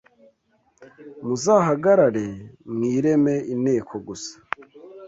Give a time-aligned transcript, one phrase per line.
[1.25, 2.27] muzahagarare
[2.73, 4.35] mwireme inteko gusa